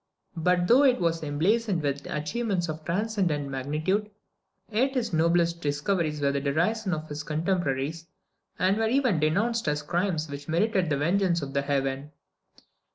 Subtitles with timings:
[0.35, 4.09] But though it was emblazoned with achievements of transcendent magnitude,
[4.71, 8.07] yet his noblest discoveries were the derision of his contemporaries,
[8.57, 12.11] and were even denounced as crimes which merited the vengeance of Heaven.